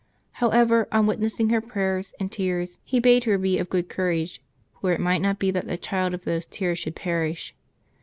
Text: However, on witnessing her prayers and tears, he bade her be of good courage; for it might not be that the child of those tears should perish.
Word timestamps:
However, 0.31 0.87
on 0.91 1.05
witnessing 1.05 1.49
her 1.51 1.61
prayers 1.61 2.15
and 2.19 2.31
tears, 2.31 2.79
he 2.83 2.99
bade 2.99 3.25
her 3.25 3.37
be 3.37 3.59
of 3.59 3.69
good 3.69 3.87
courage; 3.87 4.41
for 4.81 4.91
it 4.93 4.99
might 4.99 5.21
not 5.21 5.37
be 5.37 5.51
that 5.51 5.67
the 5.67 5.77
child 5.77 6.15
of 6.15 6.23
those 6.23 6.47
tears 6.47 6.79
should 6.79 6.95
perish. 6.95 7.53